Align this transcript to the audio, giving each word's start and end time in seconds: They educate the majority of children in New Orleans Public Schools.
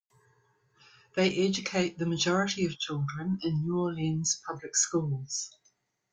They 1.15 1.31
educate 1.45 1.99
the 1.99 2.07
majority 2.07 2.65
of 2.65 2.79
children 2.79 3.37
in 3.43 3.61
New 3.61 3.79
Orleans 3.79 4.41
Public 4.47 4.75
Schools. 4.75 5.55